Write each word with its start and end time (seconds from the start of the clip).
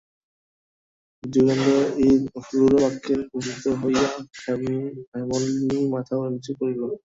যোগেন্দ্রের 1.23 1.85
এই 2.03 2.13
রূঢ়বাক্যে 2.51 3.13
ব্যথিত 3.31 3.65
হইয়া 3.81 4.05
হেমনলিনী 5.13 5.79
মাথা 5.93 6.15
নিচু 6.33 6.51
করিল। 6.59 6.81